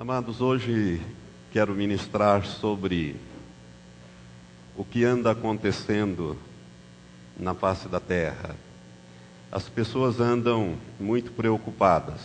Amados, 0.00 0.40
hoje 0.40 0.98
quero 1.52 1.74
ministrar 1.74 2.46
sobre 2.46 3.16
o 4.74 4.82
que 4.82 5.04
anda 5.04 5.30
acontecendo 5.30 6.38
na 7.38 7.52
face 7.52 7.86
da 7.86 8.00
terra. 8.00 8.56
As 9.52 9.68
pessoas 9.68 10.18
andam 10.18 10.76
muito 10.98 11.32
preocupadas. 11.32 12.18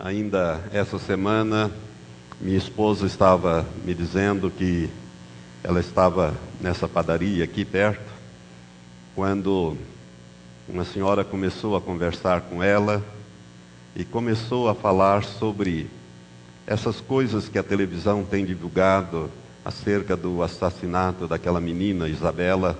Ainda 0.00 0.68
essa 0.72 0.98
semana, 0.98 1.70
minha 2.40 2.58
esposa 2.58 3.06
estava 3.06 3.64
me 3.84 3.94
dizendo 3.94 4.50
que 4.50 4.90
ela 5.62 5.78
estava 5.78 6.34
nessa 6.60 6.88
padaria 6.88 7.44
aqui 7.44 7.64
perto, 7.64 8.12
quando 9.14 9.76
uma 10.68 10.84
senhora 10.84 11.22
começou 11.22 11.76
a 11.76 11.80
conversar 11.80 12.40
com 12.40 12.60
ela 12.60 13.00
e 13.94 14.04
começou 14.04 14.68
a 14.68 14.74
falar 14.74 15.22
sobre 15.22 15.88
essas 16.66 17.00
coisas 17.00 17.48
que 17.48 17.58
a 17.58 17.62
televisão 17.62 18.24
tem 18.24 18.44
divulgado 18.44 19.30
acerca 19.64 20.16
do 20.16 20.42
assassinato 20.42 21.26
daquela 21.26 21.60
menina 21.60 22.08
Isabela 22.08 22.78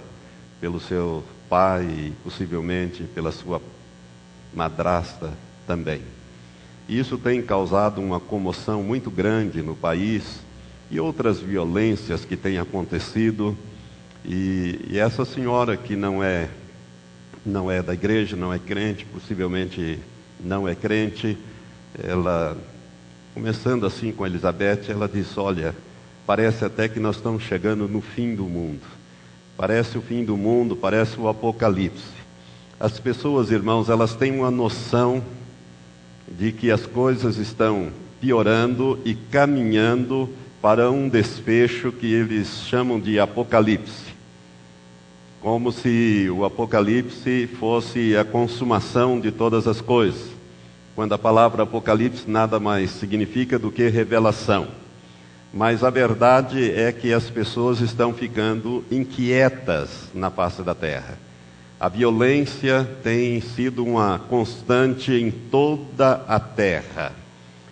pelo 0.61 0.81
seu 0.81 1.23
pai 1.49 1.85
e 1.85 2.13
possivelmente 2.23 3.03
pela 3.15 3.31
sua 3.31 3.61
madrasta 4.55 5.33
também. 5.67 6.03
Isso 6.89 7.19
tem 7.19 7.43
causado 7.43 8.01
uma 8.01 8.21
comoção 8.21 8.83
muito 8.83 9.11
grande 9.11 9.63
no 9.63 9.75
país 9.75 10.41
e 10.91 11.01
outras 11.01 11.41
violências 11.41 12.25
que 12.25 12.37
têm 12.37 12.59
acontecido. 12.59 13.57
E, 14.25 14.81
e 14.91 14.99
essa 14.99 15.25
senhora 15.25 15.77
que 15.77 15.97
não 15.97 16.23
é 16.23 16.49
não 17.45 17.71
é 17.71 17.83
da 17.83 17.93
igreja, 17.93 18.37
não 18.37 18.53
é 18.53 18.59
crente, 18.59 19.05
possivelmente 19.05 19.99
não 20.41 20.67
é 20.67 20.75
crente, 20.75 21.37
ela 22.03 22.57
começando 23.35 23.85
assim 23.85 24.13
com 24.13 24.25
Elizabeth, 24.25 24.83
ela 24.89 25.09
disse: 25.09 25.39
Olha, 25.41 25.75
parece 26.25 26.65
até 26.65 26.89
que 26.89 27.01
nós 27.01 27.17
estamos 27.17 27.43
chegando 27.43 27.89
no 27.89 28.01
fim 28.01 28.35
do 28.35 28.45
mundo. 28.45 28.83
Parece 29.57 29.99
o 29.99 30.03
fim 30.03 30.25
do 30.25 30.37
mundo, 30.37 30.77
parece 30.77 31.19
o 31.19 31.29
apocalipse. 31.29 32.15
As 32.79 32.99
pessoas, 33.01 33.51
irmãos, 33.51 33.89
elas 33.89 34.15
têm 34.15 34.33
uma 34.33 34.51
noção 34.51 35.23
de 36.29 36.53
que 36.53 36.71
as 36.71 36.87
coisas 36.87 37.37
estão 37.37 37.91
piorando 38.21 38.99
e 39.05 39.15
caminhando 39.15 40.29
para 40.63 40.91
um 40.91 41.09
desfecho 41.09 41.93
que 41.93 42.13
eles 42.13 42.65
chamam 42.67 42.99
de 42.99 43.19
apocalipse. 43.19 44.15
Como 45.41 45.71
se 45.71 46.29
o 46.31 46.45
apocalipse 46.45 47.49
fosse 47.59 48.17
a 48.17 48.25
consumação 48.25 49.21
de 49.21 49.31
todas 49.31 49.67
as 49.67 49.81
coisas 49.81 50.34
quando 50.95 51.13
a 51.13 51.19
palavra 51.19 51.65
Apocalipse 51.65 52.29
nada 52.29 52.61
mais 52.61 52.91
significa 52.91 53.59
do 53.59 53.71
que 53.71 53.89
revelação. 53.89 54.69
Mas 55.53 55.85
a 55.85 55.91
verdade 55.91 56.71
é 56.73 56.91
que 56.93 57.13
as 57.13 57.31
pessoas 57.31 57.81
estão 57.81 58.13
ficando 58.13 58.85
inquietas 58.91 60.11
na 60.13 60.31
face 60.31 60.63
da 60.63 60.75
terra. 60.75 61.19
A 61.79 61.89
violência 61.89 62.89
tem 63.03 63.41
sido 63.41 63.85
uma 63.85 64.19
constante 64.19 65.13
em 65.13 65.31
toda 65.31 66.25
a 66.27 66.41
terra. 66.41 67.13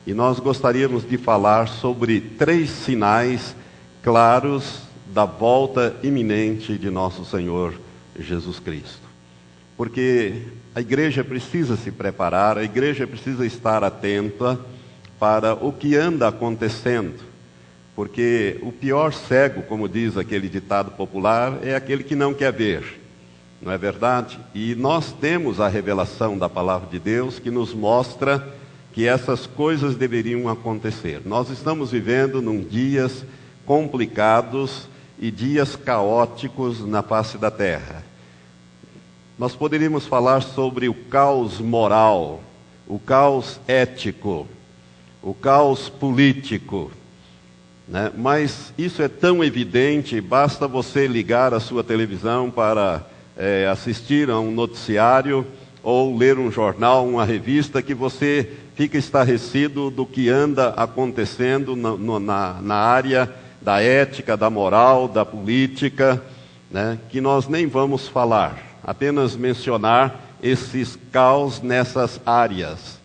E 0.07 0.13
nós 0.13 0.39
gostaríamos 0.39 1.09
de 1.09 1.17
falar 1.17 1.69
sobre 1.69 2.21
três 2.21 2.71
sinais 2.71 3.55
claros 4.03 4.83
da 5.07 5.25
volta 5.25 5.95
iminente 6.03 6.77
de 6.77 6.91
nosso 6.91 7.25
Senhor 7.25 7.75
Jesus 8.19 8.59
Cristo. 8.59 9.12
Porque 9.83 10.35
a 10.77 10.81
igreja 10.81 11.25
precisa 11.25 11.77
se 11.77 11.91
preparar, 11.91 12.57
a 12.57 12.63
igreja 12.63 13.05
precisa 13.05 13.45
estar 13.45 13.83
atenta 13.83 14.57
para 15.19 15.55
o 15.55 15.73
que 15.73 15.97
anda 15.97 16.29
acontecendo. 16.29 17.19
Porque 17.97 18.61
o 18.63 18.71
pior 18.71 19.13
cego, 19.13 19.63
como 19.63 19.89
diz 19.89 20.17
aquele 20.17 20.49
ditado 20.49 20.93
popular, 20.93 21.59
é 21.65 21.75
aquele 21.75 22.05
que 22.05 22.15
não 22.15 22.33
quer 22.33 22.53
ver. 22.53 23.01
Não 23.61 23.73
é 23.73 23.77
verdade? 23.77 24.39
E 24.55 24.77
nós 24.77 25.11
temos 25.11 25.59
a 25.59 25.67
revelação 25.67 26.39
da 26.39 26.49
palavra 26.49 26.89
de 26.89 27.01
Deus 27.01 27.41
que 27.41 27.51
nos 27.51 27.75
mostra 27.75 28.55
que 28.93 29.09
essas 29.09 29.49
coisas 29.49 29.97
deveriam 29.97 30.49
acontecer. 30.49 31.23
Nós 31.27 31.51
estamos 31.51 31.91
vivendo 31.91 32.41
num 32.41 32.61
dias 32.61 33.25
complicados 33.67 34.87
e 35.19 35.29
dias 35.29 35.75
caóticos 35.75 36.87
na 36.87 37.03
face 37.03 37.37
da 37.37 37.51
terra. 37.51 38.12
Nós 39.43 39.57
poderíamos 39.57 40.07
falar 40.07 40.41
sobre 40.41 40.89
o 40.89 40.95
caos 40.95 41.59
moral, 41.59 42.41
o 42.87 42.97
caos 42.97 43.59
ético, 43.67 44.47
o 45.21 45.35
caos 45.35 45.89
político, 45.89 46.93
né? 47.89 48.13
mas 48.17 48.73
isso 48.79 49.03
é 49.03 49.09
tão 49.09 49.43
evidente, 49.43 50.21
basta 50.21 50.69
você 50.69 51.09
ligar 51.09 51.53
a 51.53 51.59
sua 51.59 51.83
televisão 51.83 52.53
para 52.53 53.05
é, 53.37 53.67
assistir 53.67 54.31
a 54.31 54.39
um 54.39 54.53
noticiário 54.53 55.45
ou 55.83 56.17
ler 56.17 56.39
um 56.39 56.49
jornal, 56.49 57.05
uma 57.05 57.25
revista, 57.25 57.83
que 57.83 57.95
você 57.95 58.49
fica 58.77 58.97
estarrecido 58.97 59.91
do 59.91 60.07
que 60.07 60.29
anda 60.29 60.69
acontecendo 60.77 61.75
na, 61.75 62.21
na, 62.21 62.63
na 62.63 62.77
área 62.77 63.29
da 63.61 63.83
ética, 63.83 64.37
da 64.37 64.49
moral, 64.49 65.09
da 65.09 65.27
política, 65.27 66.23
né? 66.71 66.97
que 67.11 67.21
nós 67.21 67.49
nem 67.49 67.67
vamos 67.67 68.07
falar 68.07 68.71
apenas 68.85 69.37
mencionar 69.37 70.21
esses 70.43 70.99
caos 71.11 71.61
nessas 71.61 72.21
áreas. 72.27 72.99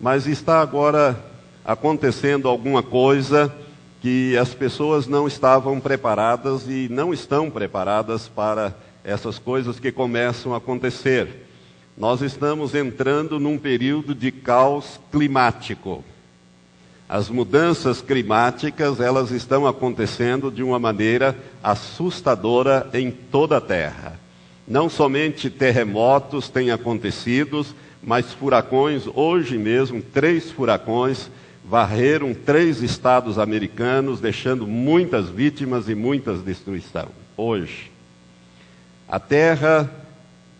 Mas 0.00 0.26
está 0.26 0.60
agora 0.60 1.18
acontecendo 1.64 2.48
alguma 2.48 2.82
coisa 2.82 3.52
que 4.00 4.36
as 4.36 4.54
pessoas 4.54 5.06
não 5.06 5.26
estavam 5.26 5.80
preparadas 5.80 6.68
e 6.68 6.88
não 6.88 7.12
estão 7.12 7.50
preparadas 7.50 8.28
para 8.28 8.74
essas 9.02 9.38
coisas 9.38 9.80
que 9.80 9.90
começam 9.90 10.54
a 10.54 10.58
acontecer. 10.58 11.46
Nós 11.96 12.20
estamos 12.20 12.74
entrando 12.74 13.40
num 13.40 13.58
período 13.58 14.14
de 14.14 14.30
caos 14.30 15.00
climático. 15.10 16.04
As 17.08 17.30
mudanças 17.30 18.02
climáticas, 18.02 19.00
elas 19.00 19.30
estão 19.30 19.66
acontecendo 19.66 20.50
de 20.50 20.62
uma 20.62 20.78
maneira 20.78 21.36
assustadora 21.62 22.88
em 22.92 23.10
toda 23.10 23.56
a 23.56 23.60
Terra. 23.60 24.15
Não 24.66 24.88
somente 24.88 25.48
terremotos 25.48 26.48
têm 26.48 26.70
acontecido, 26.70 27.64
mas 28.02 28.32
furacões, 28.32 29.04
hoje 29.14 29.56
mesmo, 29.56 30.02
três 30.02 30.50
furacões 30.50 31.30
varreram 31.64 32.32
três 32.32 32.82
estados 32.82 33.38
americanos, 33.38 34.20
deixando 34.20 34.66
muitas 34.66 35.28
vítimas 35.28 35.88
e 35.88 35.94
muitas 35.94 36.42
destruição. 36.42 37.08
Hoje. 37.36 37.90
A 39.08 39.20
terra 39.20 39.90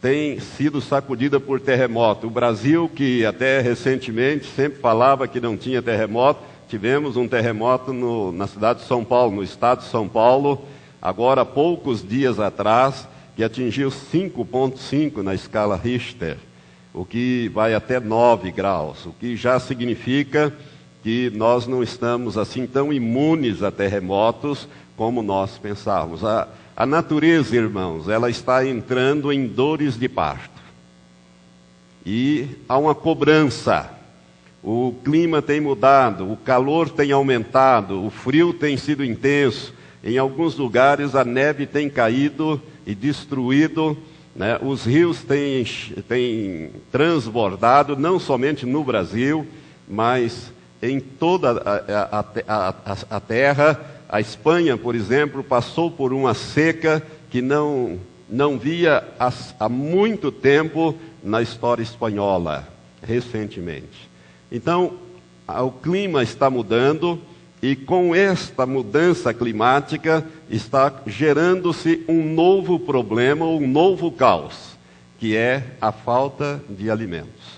tem 0.00 0.39
sido 0.39 0.81
sacudida 0.81 1.41
por 1.41 1.61
terremoto. 1.61 2.27
O 2.27 2.31
Brasil, 2.31 2.89
que 2.95 3.25
até 3.25 3.61
recentemente 3.61 4.47
sempre 4.47 4.81
falava 4.81 5.27
que 5.27 5.41
não 5.41 5.56
tinha 5.56 5.83
terremoto, 5.83 6.43
tivemos 6.69 7.16
um 7.16 7.27
terremoto 7.27 7.93
no, 7.93 8.31
na 8.31 8.47
cidade 8.47 8.81
de 8.81 8.87
São 8.87 9.05
Paulo, 9.05 9.34
no 9.34 9.43
estado 9.43 9.81
de 9.81 9.89
São 9.89 10.09
Paulo, 10.09 10.65
agora 11.00 11.45
poucos 11.45 12.06
dias 12.06 12.39
atrás, 12.39 13.09
que 13.36 13.44
atingiu 13.44 13.91
5,5 13.91 15.19
na 15.19 15.34
escala 15.34 15.76
Richter, 15.76 16.38
o 16.94 17.04
que 17.04 17.50
vai 17.52 17.74
até 17.74 18.00
9 18.00 18.50
graus, 18.50 19.04
o 19.04 19.12
que 19.12 19.36
já 19.36 19.60
significa 19.60 20.50
que 21.02 21.30
nós 21.34 21.66
não 21.66 21.82
estamos 21.82 22.38
assim 22.38 22.66
tão 22.66 22.91
imunes 22.91 23.62
a 23.62 23.70
terremotos 23.70 24.66
como 24.97 25.22
nós 25.22 25.58
pensávamos. 25.58 26.24
A, 26.24 26.48
a 26.74 26.86
natureza, 26.86 27.54
irmãos, 27.54 28.08
ela 28.08 28.30
está 28.30 28.66
entrando 28.66 29.30
em 29.30 29.47
dores 29.47 29.98
de 29.98 30.08
parto. 30.08 30.62
E 32.04 32.48
há 32.66 32.78
uma 32.78 32.94
cobrança. 32.94 33.91
O 34.62 34.94
clima 35.04 35.42
tem 35.42 35.60
mudado, 35.60 36.32
o 36.32 36.36
calor 36.38 36.88
tem 36.88 37.12
aumentado, 37.12 38.03
o 38.04 38.09
frio 38.09 38.54
tem 38.54 38.78
sido 38.78 39.04
intenso. 39.04 39.74
Em 40.03 40.16
alguns 40.16 40.56
lugares 40.56 41.15
a 41.15 41.24
neve 41.24 41.66
tem 41.66 41.91
caído 41.91 42.60
e 42.86 42.94
destruído. 42.94 43.97
Né? 44.34 44.59
Os 44.62 44.84
rios 44.84 45.22
têm, 45.22 45.65
têm 46.09 46.71
transbordado, 46.92 47.97
não 47.97 48.18
somente 48.21 48.65
no 48.65 48.84
Brasil, 48.84 49.47
mas 49.88 50.53
em 50.83 51.00
toda 51.00 51.53
a, 51.53 52.21
a, 52.47 52.74
a, 52.92 52.97
a 53.16 53.21
terra. 53.21 53.80
A 54.09 54.21
Espanha, 54.21 54.77
por 54.77 54.94
exemplo, 54.94 55.42
passou 55.42 55.91
por 55.91 56.12
uma 56.12 56.33
seca 56.33 57.03
que 57.28 57.42
não, 57.42 57.98
não 58.30 58.56
via 58.56 59.03
há, 59.18 59.32
há 59.59 59.68
muito 59.68 60.30
tempo 60.30 60.94
na 61.22 61.42
história 61.42 61.82
espanhola, 61.82 62.68
recentemente. 63.03 64.09
Então, 64.50 64.94
o 65.48 65.71
clima 65.72 66.22
está 66.22 66.48
mudando 66.48 67.21
e 67.66 67.74
com 67.74 68.15
esta 68.15 68.65
mudança 68.65 69.34
climática 69.34 70.24
está 70.48 71.03
gerando-se 71.04 72.04
um 72.09 72.33
novo 72.33 72.78
problema, 72.78 73.45
um 73.45 73.66
novo 73.66 74.13
caos, 74.13 74.78
que 75.18 75.36
é 75.36 75.65
a 75.80 75.91
falta 75.91 76.63
de 76.71 76.89
alimentos. 76.89 77.57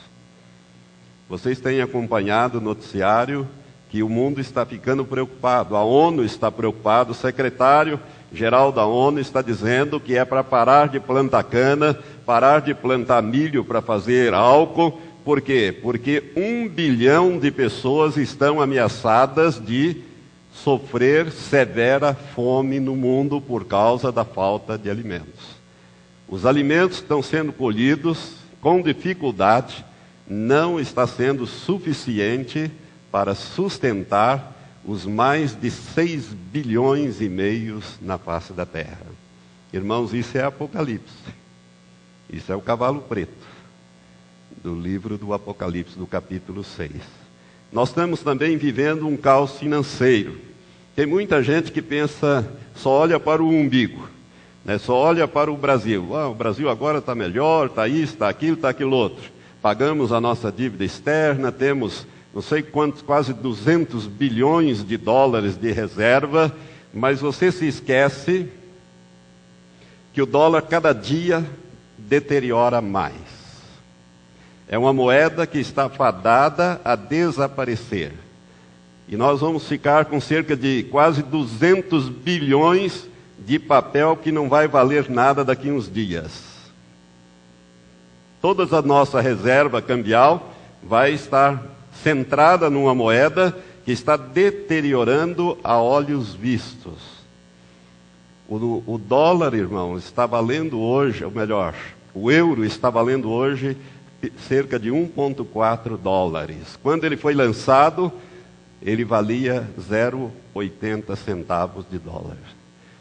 Vocês 1.29 1.61
têm 1.61 1.83
acompanhado 1.83 2.57
o 2.57 2.61
noticiário 2.63 3.47
que 3.91 4.03
o 4.03 4.09
mundo 4.09 4.41
está 4.41 4.65
ficando 4.65 5.05
preocupado, 5.05 5.77
a 5.77 5.85
ONU 5.85 6.25
está 6.25 6.51
preocupada, 6.51 7.11
o 7.11 7.15
secretário 7.15 8.01
geral 8.33 8.73
da 8.73 8.87
ONU 8.87 9.21
está 9.21 9.43
dizendo 9.43 10.01
que 10.01 10.17
é 10.17 10.25
para 10.25 10.43
parar 10.43 10.89
de 10.89 10.99
plantar 10.99 11.45
cana, 11.45 11.99
parar 12.25 12.63
de 12.63 12.73
plantar 12.73 13.23
milho 13.23 13.63
para 13.63 13.83
fazer 13.83 14.33
álcool. 14.33 14.99
Por 15.29 15.43
quê? 15.43 15.77
Porque 15.83 16.33
um 16.35 16.67
bilhão 16.67 17.39
de 17.39 17.51
pessoas 17.51 18.17
estão 18.17 18.63
ameaçadas 18.63 19.63
de 19.63 20.01
sofrer 20.55 21.31
severa 21.31 22.15
fome 22.15 22.81
no 22.81 22.97
mundo 22.97 23.39
por 23.39 23.67
causa 23.67 24.11
da 24.11 24.25
falta 24.25 24.79
de 24.79 24.89
alimentos. 24.89 25.59
Os 26.27 26.47
alimentos 26.47 26.97
estão 26.97 27.23
sendo 27.23 27.53
colhidos 27.53 28.37
com 28.63 28.81
dificuldade, 28.81 29.85
não 30.27 30.81
está 30.81 31.07
sendo 31.07 31.47
suficiente 31.47 32.71
para 33.13 33.35
sustentar 33.35 34.57
os 34.83 35.05
mais 35.05 35.55
de 35.55 35.71
6 35.71 36.25
bilhões 36.51 37.21
e 37.21 37.29
meios 37.29 37.99
na 38.01 38.17
face 38.17 38.55
da 38.55 38.65
terra. 38.65 39.05
Irmãos, 39.75 40.15
isso 40.15 40.39
é 40.39 40.43
Apocalipse. 40.43 41.13
Isso 42.33 42.51
é 42.51 42.57
o 42.57 42.63
cavalo 42.63 43.03
preto 43.03 43.58
do 44.63 44.75
livro 44.75 45.17
do 45.17 45.33
Apocalipse, 45.33 45.99
do 45.99 46.07
capítulo 46.07 46.65
6. 46.65 46.93
Nós 47.73 47.91
estamos 47.91 48.23
também 48.23 48.57
vivendo 48.57 49.07
um 49.07 49.17
caos 49.17 49.59
financeiro. 49.59 50.37
Tem 50.97 51.07
muita 51.07 51.43
gente 51.43 51.71
que 51.71 51.83
pensa, 51.83 52.51
só 52.75 52.91
olha 52.91 53.21
para 53.21 53.43
o 53.43 53.49
umbigo, 53.49 54.09
né? 54.65 54.79
só 54.79 54.95
olha 54.95 55.29
para 55.29 55.51
o 55.53 55.57
Brasil. 55.57 56.17
Ah, 56.17 56.29
o 56.29 56.35
Brasil 56.35 56.69
agora 56.69 56.99
está 56.99 57.15
melhor, 57.15 57.67
está 57.67 57.87
isso, 57.87 58.15
está 58.15 58.29
aquilo, 58.29 58.57
está 58.57 58.71
aquilo 58.71 58.97
outro. 58.97 59.31
Pagamos 59.61 60.13
a 60.13 60.21
nossa 60.21 60.51
dívida 60.51 60.85
externa, 60.85 61.53
temos 61.53 62.07
não 62.35 62.43
sei 62.43 62.63
quantos, 62.63 63.03
quase 63.03 63.33
200 63.33 64.07
bilhões 64.07 64.85
de 64.85 64.97
dólares 64.97 65.57
de 65.57 65.73
reserva, 65.73 66.55
mas 66.93 67.21
você 67.21 67.51
se 67.51 67.67
esquece 67.67 68.49
que 70.13 70.23
o 70.23 70.27
dólar 70.27 70.63
cada 70.63 70.93
dia 70.93 71.45
deteriora 71.97 72.81
mais. 72.81 73.38
É 74.69 74.77
uma 74.77 74.93
moeda 74.93 75.47
que 75.47 75.59
está 75.59 75.89
fadada 75.89 76.81
a 76.85 76.95
desaparecer. 76.95 78.13
E 79.09 79.17
nós 79.17 79.41
vamos 79.41 79.67
ficar 79.67 80.05
com 80.05 80.21
cerca 80.21 80.55
de 80.55 80.83
quase 80.91 81.23
200 81.23 82.11
bilhões 82.11 83.09
de 83.39 83.59
papel 83.59 84.15
que 84.17 84.31
não 84.31 84.49
vai 84.49 84.69
valer 84.69 85.09
nada 85.09 85.43
daqui 85.43 85.71
uns 85.71 85.91
dias. 85.91 86.45
Toda 88.43 88.77
a 88.77 88.83
nossa 88.83 89.23
reserva 89.23 89.81
cambial 89.81 90.55
vai 90.83 91.13
estar 91.13 91.63
centrada 92.03 92.69
numa 92.69 92.95
moeda 92.95 93.57
que 93.87 93.93
está 93.93 94.19
deteriorando 94.19 95.57
a 95.65 95.81
olhos 95.81 96.35
vistos. 96.35 97.19
O, 98.47 98.83
o 98.87 98.99
dólar, 98.99 99.55
irmão, 99.55 99.97
está 99.97 100.27
valendo 100.27 100.79
hoje, 100.79 101.25
ou 101.25 101.31
melhor, 101.31 101.75
o 102.15 102.31
euro 102.31 102.65
está 102.65 102.91
valendo 102.91 103.31
hoje 103.31 103.77
cerca 104.49 104.79
de 104.79 104.91
1,4 104.91 105.97
dólares. 105.97 106.79
Quando 106.83 107.05
ele 107.05 107.17
foi 107.17 107.35
lançado, 107.35 108.13
ele 108.83 109.05
valia 109.05 109.69
0,80 109.81 111.17
centavos 111.17 111.85
de 111.91 111.99
dólar. 111.99 112.39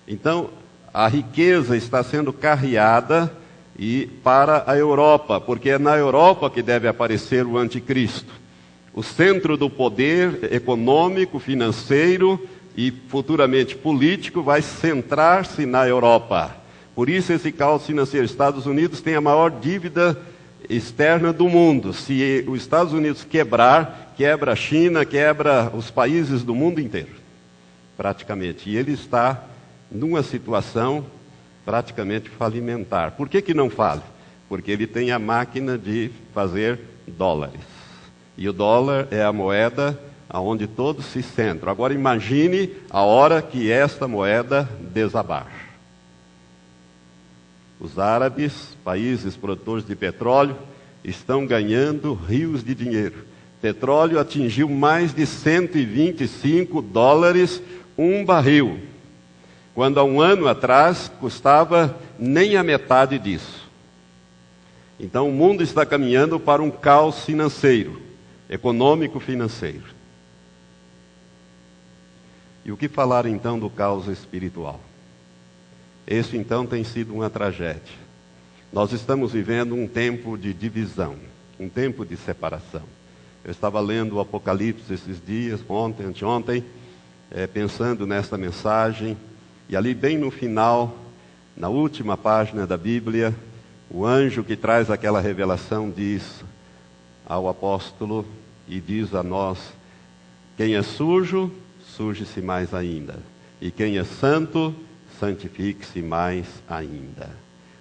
Então, 0.07 0.49
a 0.93 1.07
riqueza 1.07 1.75
está 1.75 2.03
sendo 2.03 2.31
carreada 2.31 3.31
e 3.77 4.07
para 4.23 4.63
a 4.65 4.75
Europa, 4.75 5.39
porque 5.39 5.69
é 5.71 5.79
na 5.79 5.95
Europa 5.95 6.49
que 6.49 6.61
deve 6.61 6.87
aparecer 6.87 7.45
o 7.45 7.57
anticristo 7.57 8.47
o 8.97 9.03
centro 9.03 9.55
do 9.55 9.69
poder 9.69 10.51
econômico, 10.51 11.37
financeiro 11.37 12.43
e 12.75 12.89
futuramente 12.89 13.75
político 13.75 14.41
vai 14.41 14.59
centrar-se 14.63 15.67
na 15.67 15.87
Europa. 15.87 16.57
Por 16.95 17.07
isso 17.07 17.31
esse 17.31 17.51
caos 17.51 17.85
financeiro. 17.85 18.25
Estados 18.25 18.65
Unidos 18.65 18.99
tem 18.99 19.13
a 19.13 19.21
maior 19.21 19.51
dívida 19.51 20.19
externa 20.69 21.31
do 21.31 21.47
mundo. 21.47 21.93
Se 21.93 22.45
os 22.47 22.61
Estados 22.61 22.93
Unidos 22.93 23.23
quebrar, 23.23 24.13
quebra 24.17 24.53
a 24.53 24.55
China, 24.55 25.05
quebra 25.05 25.71
os 25.73 25.91
países 25.91 26.43
do 26.43 26.55
mundo 26.55 26.79
inteiro, 26.79 27.11
praticamente. 27.95 28.69
E 28.69 28.75
ele 28.75 28.93
está 28.93 29.43
numa 29.91 30.23
situação 30.23 31.05
praticamente 31.65 32.29
falimentar. 32.29 33.11
Por 33.11 33.27
que, 33.27 33.41
que 33.41 33.53
não 33.53 33.69
fale? 33.69 34.01
Porque 34.47 34.71
ele 34.71 34.87
tem 34.87 35.11
a 35.11 35.19
máquina 35.19 35.77
de 35.77 36.09
fazer 36.33 36.79
dólares. 37.07 37.59
E 38.37 38.47
o 38.47 38.53
dólar 38.53 39.07
é 39.11 39.23
a 39.23 39.33
moeda 39.33 39.99
aonde 40.29 40.67
todos 40.67 41.05
se 41.05 41.23
centram. 41.23 41.71
Agora 41.71 41.93
imagine 41.93 42.71
a 42.89 43.01
hora 43.01 43.41
que 43.41 43.71
esta 43.71 44.07
moeda 44.07 44.69
desabar. 44.93 45.66
Os 47.79 47.99
árabes, 47.99 48.77
países 48.83 49.35
produtores 49.35 49.85
de 49.85 49.95
petróleo, 49.95 50.57
estão 51.03 51.45
ganhando 51.45 52.13
rios 52.13 52.63
de 52.63 52.73
dinheiro. 52.73 53.25
Petróleo 53.61 54.19
atingiu 54.19 54.69
mais 54.69 55.13
de 55.13 55.25
125 55.25 56.81
dólares 56.81 57.61
um 57.97 58.23
barril, 58.23 58.79
quando 59.73 59.99
há 59.99 60.03
um 60.03 60.21
ano 60.21 60.47
atrás 60.47 61.11
custava 61.19 61.97
nem 62.19 62.55
a 62.55 62.63
metade 62.63 63.17
disso. 63.17 63.67
Então 64.99 65.29
o 65.29 65.31
mundo 65.31 65.63
está 65.63 65.85
caminhando 65.85 66.39
para 66.39 66.61
um 66.61 66.71
caos 66.71 67.25
financeiro 67.25 68.01
econômico-financeiro. 68.49 69.95
E 72.63 72.71
o 72.71 72.77
que 72.77 72.87
falar 72.87 73.25
então 73.25 73.59
do 73.59 73.69
caos 73.69 74.07
espiritual? 74.07 74.79
Esse 76.07 76.37
então 76.37 76.65
tem 76.65 76.85
sido 76.85 77.13
uma 77.13 77.29
tragédia. 77.29 78.07
Nós 78.71 78.93
estamos 78.93 79.33
vivendo 79.33 79.75
um 79.75 79.85
tempo 79.85 80.37
de 80.37 80.53
divisão, 80.53 81.15
um 81.59 81.67
tempo 81.67 82.05
de 82.05 82.15
separação. 82.15 82.83
Eu 83.43 83.51
estava 83.51 83.81
lendo 83.81 84.15
o 84.15 84.19
Apocalipse 84.21 84.93
esses 84.93 85.21
dias, 85.23 85.59
ontem, 85.67 86.05
anteontem, 86.05 86.63
é, 87.29 87.45
pensando 87.45 88.07
nesta 88.07 88.37
mensagem, 88.37 89.17
e 89.67 89.75
ali 89.75 89.93
bem 89.93 90.17
no 90.17 90.31
final, 90.31 90.97
na 91.57 91.67
última 91.67 92.15
página 92.15 92.65
da 92.65 92.77
Bíblia, 92.77 93.35
o 93.89 94.05
anjo 94.05 94.43
que 94.43 94.55
traz 94.55 94.89
aquela 94.89 95.19
revelação 95.19 95.89
diz: 95.89 96.43
ao 97.25 97.49
apóstolo 97.49 98.25
e 98.67 98.79
diz 98.79 99.13
a 99.13 99.23
nós: 99.23 99.57
quem 100.55 100.75
é 100.75 100.81
sujo, 100.81 101.51
suje-se 101.95 102.41
mais 102.41 102.73
ainda, 102.73 103.19
e 103.61 103.71
quem 103.71 103.97
é 103.97 104.03
santo, 104.05 104.73
santifique-se 105.19 106.01
mais 106.01 106.45
ainda. 106.69 107.29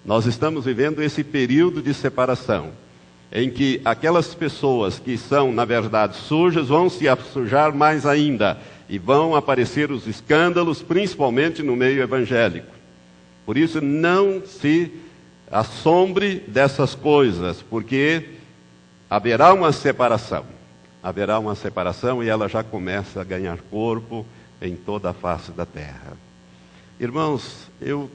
Nós 0.05 0.26
estamos 0.26 0.64
vivendo 0.64 1.02
esse 1.02 1.25
período 1.25 1.83
de 1.83 1.93
separação, 1.93 2.71
em 3.33 3.50
que 3.50 3.81
aquelas 3.85 4.35
pessoas 4.35 4.99
que 4.99 5.19
são, 5.19 5.52
na 5.52 5.64
verdade, 5.64 6.16
sujas 6.16 6.69
vão 6.69 6.88
se 6.88 7.07
sujar 7.33 7.75
mais 7.75 8.07
ainda, 8.07 8.59
e 8.88 8.99
vão 8.99 9.35
aparecer 9.35 9.90
os 9.90 10.07
escândalos, 10.07 10.81
principalmente 10.81 11.62
no 11.62 11.75
meio 11.75 12.02
evangélico. 12.02 12.71
Por 13.45 13.57
isso, 13.57 13.81
não 13.81 14.43
se 14.47 14.93
assombre 15.50 16.45
dessas 16.47 16.95
coisas, 16.95 17.62
porque 17.62 18.28
haverá 19.11 19.52
uma 19.52 19.73
separação. 19.73 20.45
Haverá 21.02 21.38
uma 21.38 21.55
separação 21.55 22.23
e 22.23 22.28
ela 22.28 22.49
já 22.49 22.62
começa 22.62 23.21
a 23.21 23.25
ganhar 23.25 23.59
corpo 23.71 24.26
em 24.61 24.75
toda 24.75 25.11
a 25.11 25.12
face 25.12 25.52
da 25.52 25.64
terra. 25.64 26.16
Irmãos, 26.99 27.69
eu 27.79 28.11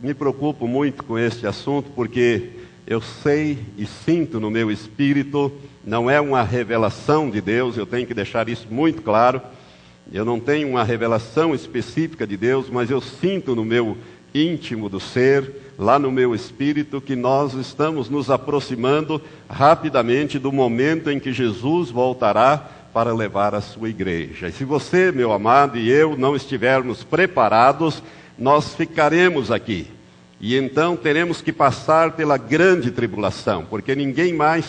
me 0.00 0.14
preocupo 0.14 0.68
muito 0.68 1.02
com 1.02 1.18
este 1.18 1.44
assunto 1.44 1.90
porque 1.90 2.50
eu 2.86 3.00
sei 3.00 3.58
e 3.76 3.84
sinto 3.84 4.38
no 4.38 4.48
meu 4.48 4.70
espírito, 4.70 5.50
não 5.84 6.08
é 6.08 6.20
uma 6.20 6.44
revelação 6.44 7.28
de 7.28 7.40
Deus, 7.40 7.76
eu 7.76 7.84
tenho 7.84 8.06
que 8.06 8.14
deixar 8.14 8.48
isso 8.48 8.68
muito 8.70 9.02
claro. 9.02 9.42
Eu 10.12 10.24
não 10.24 10.38
tenho 10.38 10.68
uma 10.68 10.84
revelação 10.84 11.52
específica 11.52 12.24
de 12.24 12.36
Deus, 12.36 12.70
mas 12.70 12.92
eu 12.92 13.00
sinto 13.00 13.56
no 13.56 13.64
meu 13.64 13.98
íntimo 14.32 14.88
do 14.88 15.00
ser 15.00 15.72
lá 15.76 15.98
no 15.98 16.12
meu 16.12 16.32
espírito 16.32 17.00
que 17.00 17.16
nós 17.16 17.54
estamos 17.54 18.08
nos 18.08 18.30
aproximando 18.30 19.20
rapidamente 19.50 20.38
do 20.38 20.52
momento 20.52 21.10
em 21.10 21.18
que 21.18 21.32
Jesus 21.32 21.90
voltará 21.90 22.70
para 22.92 23.14
levar 23.14 23.54
a 23.54 23.60
sua 23.60 23.88
igreja. 23.88 24.48
E 24.48 24.52
se 24.52 24.64
você, 24.64 25.10
meu 25.10 25.32
amado, 25.32 25.78
e 25.78 25.90
eu 25.90 26.16
não 26.16 26.36
estivermos 26.36 27.02
preparados, 27.02 28.02
nós 28.38 28.74
ficaremos 28.74 29.50
aqui. 29.50 29.90
E 30.40 30.56
então 30.56 30.96
teremos 30.96 31.40
que 31.40 31.52
passar 31.52 32.12
pela 32.12 32.36
grande 32.36 32.90
tribulação, 32.90 33.64
porque 33.64 33.94
ninguém 33.94 34.34
mais 34.34 34.60